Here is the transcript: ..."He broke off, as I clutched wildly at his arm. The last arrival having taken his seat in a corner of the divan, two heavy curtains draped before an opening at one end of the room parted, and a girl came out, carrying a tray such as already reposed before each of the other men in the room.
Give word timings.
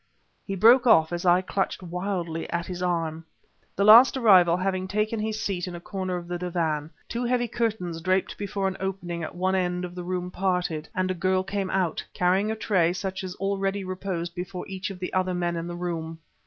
..."He 0.47 0.55
broke 0.55 0.87
off, 0.87 1.13
as 1.13 1.27
I 1.27 1.41
clutched 1.43 1.83
wildly 1.83 2.49
at 2.49 2.65
his 2.65 2.81
arm. 2.81 3.23
The 3.75 3.83
last 3.83 4.17
arrival 4.17 4.57
having 4.57 4.87
taken 4.87 5.19
his 5.19 5.39
seat 5.39 5.67
in 5.67 5.75
a 5.75 5.79
corner 5.79 6.15
of 6.17 6.27
the 6.27 6.39
divan, 6.39 6.89
two 7.07 7.23
heavy 7.23 7.47
curtains 7.47 8.01
draped 8.01 8.35
before 8.35 8.67
an 8.67 8.77
opening 8.79 9.21
at 9.21 9.35
one 9.35 9.53
end 9.53 9.85
of 9.85 9.93
the 9.93 10.03
room 10.03 10.31
parted, 10.31 10.89
and 10.95 11.11
a 11.11 11.13
girl 11.13 11.43
came 11.43 11.69
out, 11.69 12.03
carrying 12.15 12.49
a 12.49 12.55
tray 12.55 12.93
such 12.93 13.23
as 13.23 13.35
already 13.35 13.83
reposed 13.83 14.33
before 14.33 14.65
each 14.67 14.89
of 14.89 14.97
the 14.97 15.13
other 15.13 15.35
men 15.35 15.55
in 15.55 15.67
the 15.67 15.75
room. 15.75 16.17